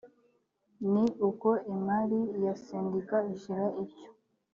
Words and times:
ni 0.91 1.03
uko 1.29 1.49
imari 1.73 2.19
ya 2.43 2.53
sendika 2.63 3.17
ishira 3.33 3.65
ityo 3.83 4.09